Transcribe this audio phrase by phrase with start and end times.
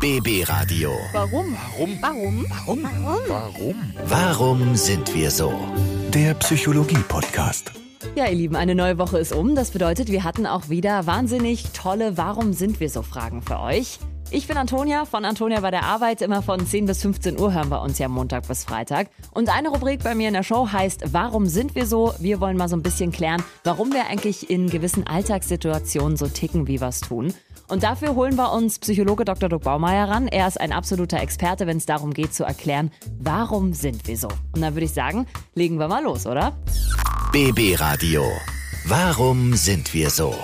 [0.00, 0.92] BB Radio.
[1.12, 1.56] Warum?
[1.76, 1.98] Warum?
[2.00, 2.44] Warum?
[2.46, 2.84] Warum?
[3.26, 3.92] Warum?
[4.06, 5.52] Warum sind wir so?
[6.14, 7.72] Der Psychologie-Podcast.
[8.14, 9.56] Ja, ihr Lieben, eine neue Woche ist um.
[9.56, 13.98] Das bedeutet, wir hatten auch wieder wahnsinnig tolle Warum sind wir so Fragen für euch.
[14.30, 16.20] Ich bin Antonia von Antonia bei der Arbeit.
[16.20, 19.08] Immer von 10 bis 15 Uhr hören wir uns ja Montag bis Freitag.
[19.32, 22.12] Und eine Rubrik bei mir in der Show heißt Warum sind wir so?
[22.18, 26.66] Wir wollen mal so ein bisschen klären, warum wir eigentlich in gewissen Alltagssituationen so ticken,
[26.66, 27.32] wie wir es tun.
[27.68, 29.48] Und dafür holen wir uns Psychologe Dr.
[29.48, 30.28] Dirk Baumeier ran.
[30.28, 34.28] Er ist ein absoluter Experte, wenn es darum geht zu erklären, warum sind wir so.
[34.52, 36.56] Und dann würde ich sagen, legen wir mal los, oder?
[37.32, 38.24] BB Radio.
[38.84, 40.34] Warum sind wir so?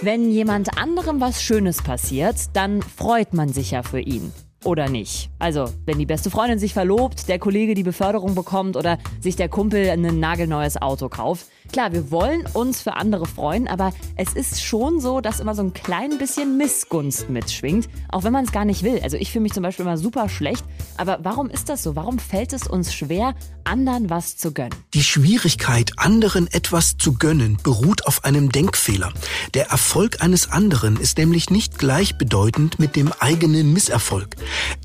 [0.00, 4.32] Wenn jemand anderem was Schönes passiert, dann freut man sich ja für ihn.
[4.64, 5.28] Oder nicht.
[5.40, 9.48] Also, wenn die beste Freundin sich verlobt, der Kollege die Beförderung bekommt oder sich der
[9.48, 11.46] Kumpel ein nagelneues Auto kauft.
[11.72, 15.62] Klar, wir wollen uns für andere freuen, aber es ist schon so, dass immer so
[15.62, 19.00] ein klein bisschen Missgunst mitschwingt, auch wenn man es gar nicht will.
[19.02, 20.64] Also ich fühle mich zum Beispiel immer super schlecht,
[20.96, 21.94] aber warum ist das so?
[21.94, 23.34] Warum fällt es uns schwer,
[23.64, 24.74] anderen was zu gönnen?
[24.94, 29.12] Die Schwierigkeit, anderen etwas zu gönnen, beruht auf einem Denkfehler.
[29.52, 34.36] Der Erfolg eines anderen ist nämlich nicht gleichbedeutend mit dem eigenen Misserfolg.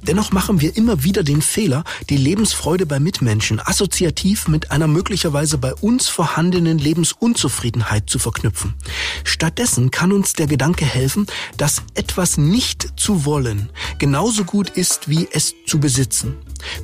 [0.01, 5.57] Dennoch machen wir immer wieder den Fehler, die Lebensfreude bei Mitmenschen assoziativ mit einer möglicherweise
[5.57, 8.75] bei uns vorhandenen Lebensunzufriedenheit zu verknüpfen.
[9.23, 13.69] Stattdessen kann uns der Gedanke helfen, dass etwas nicht zu wollen
[14.03, 16.35] genauso gut ist wie es zu besitzen.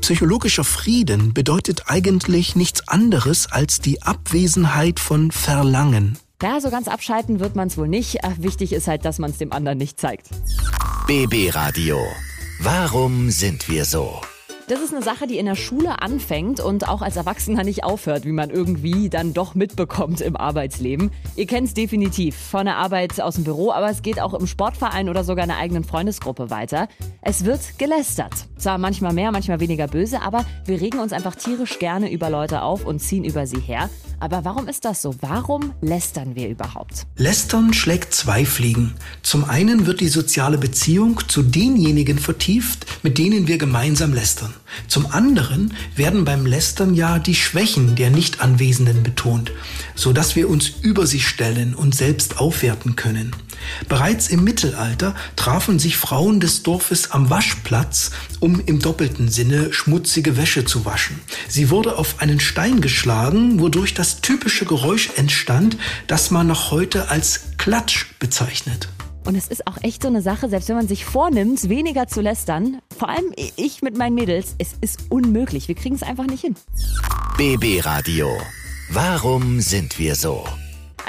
[0.01, 6.17] Psychologischer Frieden bedeutet eigentlich nichts anderes als die Abwesenheit von Verlangen.
[6.41, 8.19] Ja, so ganz abschalten wird man es wohl nicht.
[8.37, 10.29] Wichtig ist halt, dass man es dem anderen nicht zeigt.
[11.07, 11.99] BB Radio.
[12.61, 14.21] Warum sind wir so?
[14.69, 18.23] Das ist eine Sache, die in der Schule anfängt und auch als Erwachsener nicht aufhört,
[18.23, 21.09] wie man irgendwie dann doch mitbekommt im Arbeitsleben.
[21.35, 24.45] Ihr kennt es definitiv von der Arbeit aus dem Büro, aber es geht auch im
[24.45, 26.87] Sportverein oder sogar in einer eigenen Freundesgruppe weiter.
[27.23, 28.45] Es wird gelästert.
[28.59, 32.61] Zwar manchmal mehr, manchmal weniger böse, aber wir regen uns einfach tierisch gerne über Leute
[32.61, 33.89] auf und ziehen über sie her.
[34.19, 35.15] Aber warum ist das so?
[35.21, 37.05] Warum lästern wir überhaupt?
[37.15, 38.95] Lästern schlägt zwei Fliegen.
[39.21, 44.53] Zum einen wird die soziale Beziehung zu denjenigen vertieft, mit denen wir gemeinsam lästern.
[44.87, 49.51] Zum anderen werden beim Lästern ja die Schwächen der Nichtanwesenden betont,
[49.95, 53.35] so dass wir uns über sie stellen und selbst aufwerten können.
[53.87, 60.37] Bereits im Mittelalter trafen sich Frauen des Dorfes am Waschplatz, um im doppelten Sinne schmutzige
[60.37, 61.19] Wäsche zu waschen.
[61.47, 65.77] Sie wurde auf einen Stein geschlagen, wodurch das typische Geräusch entstand,
[66.07, 68.89] das man noch heute als Klatsch bezeichnet.
[69.25, 72.21] Und es ist auch echt so eine Sache, selbst wenn man sich vornimmt, weniger zu
[72.21, 75.67] lästern, vor allem ich mit meinen Mädels, es ist unmöglich.
[75.67, 76.55] Wir kriegen es einfach nicht hin.
[77.37, 78.29] BB Radio.
[78.91, 80.45] Warum sind wir so?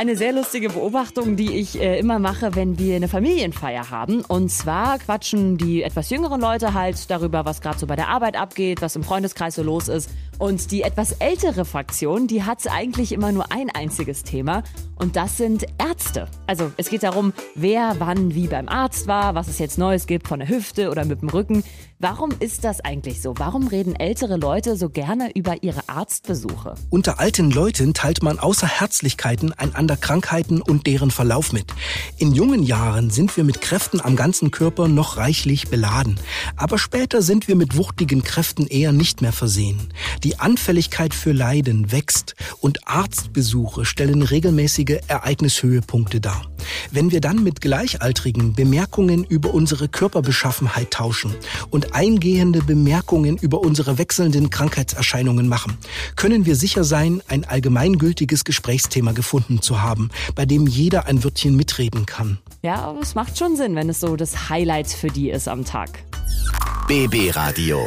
[0.00, 4.25] Eine sehr lustige Beobachtung, die ich äh, immer mache, wenn wir eine Familienfeier haben.
[4.25, 8.34] Und zwar quatschen die etwas jüngeren Leute halt darüber, was gerade so bei der Arbeit
[8.34, 10.09] abgeht, was im Freundeskreis so los ist.
[10.41, 14.62] Und die etwas ältere Fraktion, die hat eigentlich immer nur ein einziges Thema.
[14.97, 16.28] Und das sind Ärzte.
[16.47, 20.29] Also es geht darum, wer wann wie beim Arzt war, was es jetzt Neues gibt
[20.29, 21.62] von der Hüfte oder mit dem Rücken.
[21.99, 23.34] Warum ist das eigentlich so?
[23.37, 26.75] Warum reden ältere Leute so gerne über ihre Arztbesuche?
[26.89, 31.67] Unter alten Leuten teilt man außer Herzlichkeiten einander Krankheiten und deren Verlauf mit.
[32.17, 36.19] In jungen Jahren sind wir mit Kräften am ganzen Körper noch reichlich beladen.
[36.56, 39.93] Aber später sind wir mit wuchtigen Kräften eher nicht mehr versehen.
[40.25, 46.47] Die Anfälligkeit für Leiden wächst und Arztbesuche stellen regelmäßige Ereignishöhepunkte dar.
[46.91, 51.35] Wenn wir dann mit Gleichaltrigen Bemerkungen über unsere Körperbeschaffenheit tauschen
[51.71, 55.79] und eingehende Bemerkungen über unsere wechselnden Krankheitserscheinungen machen,
[56.17, 61.57] können wir sicher sein, ein allgemeingültiges Gesprächsthema gefunden zu haben, bei dem jeder ein Wörtchen
[61.57, 62.39] mitreden kann.
[62.62, 65.65] Ja, aber es macht schon Sinn, wenn es so das Highlight für die ist am
[65.65, 66.05] Tag.
[66.89, 67.81] BB Radio.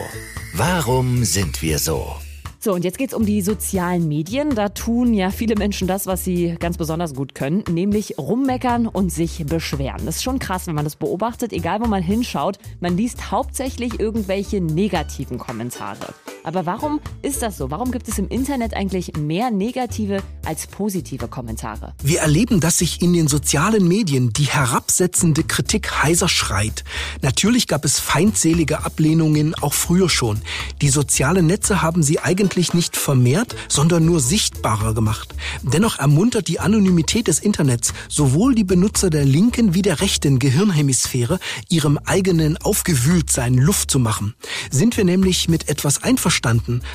[0.53, 2.15] Warum sind wir so?
[2.63, 4.55] So, und jetzt geht's um die sozialen Medien.
[4.55, 9.11] Da tun ja viele Menschen das, was sie ganz besonders gut können, nämlich rummeckern und
[9.11, 10.05] sich beschweren.
[10.05, 12.59] Das ist schon krass, wenn man das beobachtet, egal wo man hinschaut.
[12.79, 16.13] Man liest hauptsächlich irgendwelche negativen Kommentare.
[16.43, 17.71] Aber warum ist das so?
[17.71, 21.93] Warum gibt es im Internet eigentlich mehr negative als positive Kommentare?
[22.03, 26.83] Wir erleben, dass sich in den sozialen Medien die herabsetzende Kritik heiser schreit.
[27.21, 30.41] Natürlich gab es feindselige Ablehnungen auch früher schon.
[30.81, 35.33] Die sozialen Netze haben sie eigentlich nicht vermehrt, sondern nur sichtbarer gemacht.
[35.61, 41.39] Dennoch ermuntert die Anonymität des Internets sowohl die Benutzer der linken wie der rechten Gehirnhemisphäre,
[41.69, 44.35] ihrem eigenen Aufgewühltsein Luft zu machen.
[44.71, 46.32] Sind wir nämlich mit etwas einverstanden,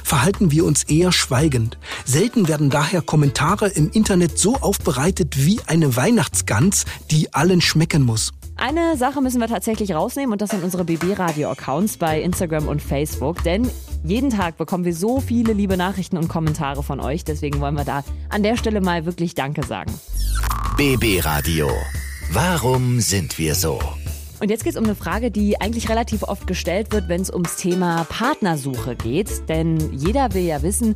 [0.05, 1.79] verhalten wir uns eher schweigend.
[2.05, 8.33] Selten werden daher Kommentare im Internet so aufbereitet wie eine Weihnachtsgans, die allen schmecken muss.
[8.57, 13.45] Eine Sache müssen wir tatsächlich rausnehmen und das sind unsere BB-Radio-Accounts bei Instagram und Facebook,
[13.45, 13.71] denn
[14.03, 17.85] jeden Tag bekommen wir so viele liebe Nachrichten und Kommentare von euch, deswegen wollen wir
[17.85, 19.93] da an der Stelle mal wirklich Danke sagen.
[20.77, 21.71] BB Radio.
[22.33, 23.81] Warum sind wir so?
[24.41, 27.31] Und jetzt geht es um eine Frage, die eigentlich relativ oft gestellt wird, wenn es
[27.31, 29.49] ums Thema Partnersuche geht.
[29.49, 30.95] Denn jeder will ja wissen,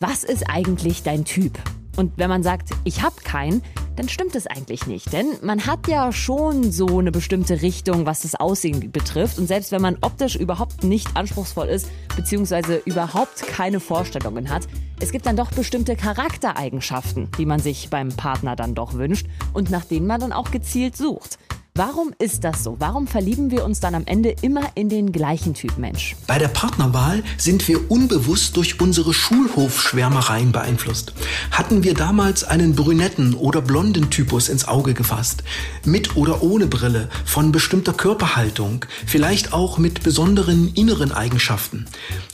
[0.00, 1.58] was ist eigentlich dein Typ?
[1.96, 3.62] Und wenn man sagt, ich habe keinen,
[3.96, 5.12] dann stimmt es eigentlich nicht.
[5.12, 9.38] Denn man hat ja schon so eine bestimmte Richtung, was das Aussehen betrifft.
[9.38, 14.66] Und selbst wenn man optisch überhaupt nicht anspruchsvoll ist, beziehungsweise überhaupt keine Vorstellungen hat,
[15.00, 19.70] es gibt dann doch bestimmte Charaktereigenschaften, die man sich beim Partner dann doch wünscht und
[19.70, 21.38] nach denen man dann auch gezielt sucht.
[21.82, 22.76] Warum ist das so?
[22.78, 26.14] Warum verlieben wir uns dann am Ende immer in den gleichen Typ Mensch?
[26.26, 31.14] Bei der Partnerwahl sind wir unbewusst durch unsere Schulhofschwärmereien beeinflusst.
[31.50, 35.42] Hatten wir damals einen brünetten oder blonden Typus ins Auge gefasst,
[35.86, 41.86] mit oder ohne Brille, von bestimmter Körperhaltung, vielleicht auch mit besonderen inneren Eigenschaften,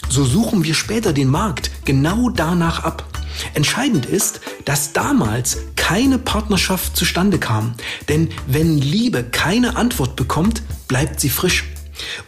[0.09, 3.05] so suchen wir später den Markt genau danach ab.
[3.55, 7.75] Entscheidend ist, dass damals keine Partnerschaft zustande kam.
[8.09, 11.65] Denn wenn Liebe keine Antwort bekommt, bleibt sie frisch.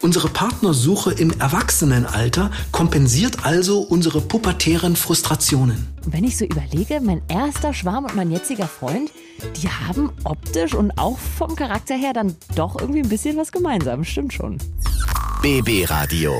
[0.01, 5.87] Unsere Partnersuche im Erwachsenenalter kompensiert also unsere pubertären Frustrationen.
[6.07, 9.11] wenn ich so überlege, mein erster Schwarm und mein jetziger Freund,
[9.61, 14.05] die haben optisch und auch vom Charakter her dann doch irgendwie ein bisschen was gemeinsam.
[14.05, 14.59] Stimmt schon.
[15.43, 16.33] BB Radio.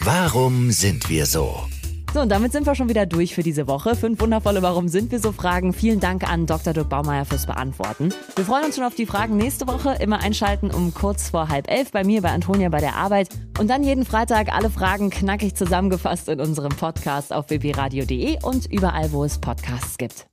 [0.00, 1.64] Warum sind wir so?
[2.14, 3.96] So, und damit sind wir schon wieder durch für diese Woche.
[3.96, 5.72] Fünf wundervolle Warum sind wir so Fragen.
[5.72, 6.72] Vielen Dank an Dr.
[6.72, 8.14] Dirk Baumeier fürs Beantworten.
[8.36, 9.96] Wir freuen uns schon auf die Fragen nächste Woche.
[10.00, 13.30] Immer einschalten um kurz vor halb elf bei mir, bei Antonia bei der Arbeit.
[13.58, 19.10] Und dann jeden Freitag alle Fragen knackig zusammengefasst in unserem Podcast auf bbradio.de und überall,
[19.10, 20.28] wo es Podcasts gibt.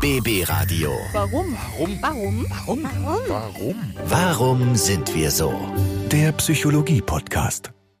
[0.00, 0.90] BB Radio.
[1.12, 1.54] Warum?
[2.00, 2.00] Warum?
[2.00, 2.46] Warum?
[2.48, 3.20] Warum?
[3.28, 3.76] Warum?
[4.06, 5.52] Warum sind wir so?
[6.10, 7.74] Der Psychologie-Podcast.